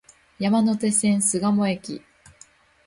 [0.39, 2.01] 山手線、巣鴨駅